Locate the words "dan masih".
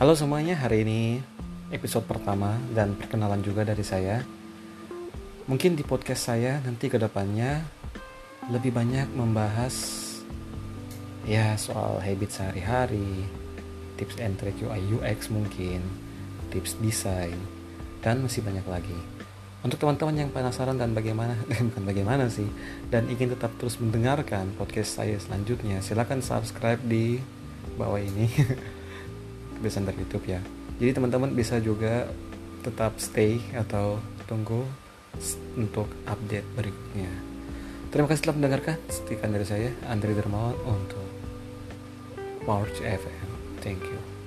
18.00-18.40